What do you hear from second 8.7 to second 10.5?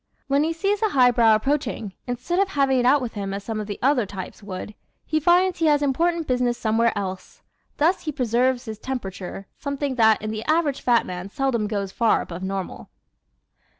temperature, something that in the